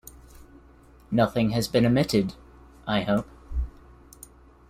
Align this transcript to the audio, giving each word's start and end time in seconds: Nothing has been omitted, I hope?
Nothing 1.11 1.51
has 1.51 1.67
been 1.67 1.85
omitted, 1.85 2.33
I 2.87 3.01
hope? 3.01 3.27